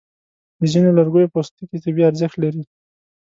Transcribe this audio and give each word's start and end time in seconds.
د 0.59 0.61
ځینو 0.71 0.89
لرګیو 0.97 1.31
پوستکي 1.33 1.77
طبي 1.83 2.01
ارزښت 2.09 2.35
لري. 2.43 2.63